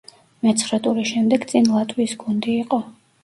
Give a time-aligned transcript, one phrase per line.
[0.45, 2.81] მეცხრე ტურის შემდეგ წინ ლატვიის გუნდი იყო.